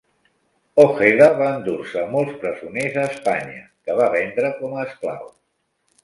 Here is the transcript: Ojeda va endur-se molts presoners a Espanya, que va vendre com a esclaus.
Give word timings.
Ojeda 0.83 1.25
va 1.41 1.49
endur-se 1.57 2.01
molts 2.15 2.39
presoners 2.45 2.97
a 3.01 3.03
Espanya, 3.09 3.59
que 3.89 3.97
va 4.01 4.07
vendre 4.17 4.51
com 4.63 4.73
a 4.79 4.87
esclaus. 4.87 5.37